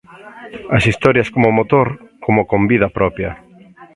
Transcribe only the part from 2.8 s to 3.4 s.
propia.